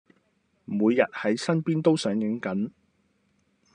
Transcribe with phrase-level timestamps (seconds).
[0.65, 2.71] 每日喺身邊都上映緊